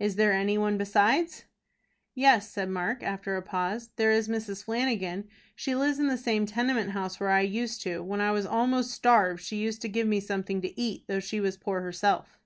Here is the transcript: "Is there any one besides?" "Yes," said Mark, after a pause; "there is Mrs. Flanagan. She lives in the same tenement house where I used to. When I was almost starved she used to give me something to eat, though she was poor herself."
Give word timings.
"Is 0.00 0.16
there 0.16 0.32
any 0.32 0.58
one 0.58 0.76
besides?" 0.76 1.44
"Yes," 2.16 2.50
said 2.50 2.68
Mark, 2.68 3.04
after 3.04 3.36
a 3.36 3.42
pause; 3.42 3.90
"there 3.94 4.10
is 4.10 4.26
Mrs. 4.26 4.64
Flanagan. 4.64 5.28
She 5.54 5.76
lives 5.76 6.00
in 6.00 6.08
the 6.08 6.18
same 6.18 6.46
tenement 6.46 6.90
house 6.90 7.20
where 7.20 7.30
I 7.30 7.42
used 7.42 7.80
to. 7.82 8.02
When 8.02 8.20
I 8.20 8.32
was 8.32 8.44
almost 8.44 8.90
starved 8.90 9.40
she 9.40 9.54
used 9.58 9.80
to 9.82 9.88
give 9.88 10.08
me 10.08 10.18
something 10.18 10.62
to 10.62 10.76
eat, 10.80 11.04
though 11.06 11.20
she 11.20 11.38
was 11.38 11.56
poor 11.56 11.80
herself." 11.80 12.40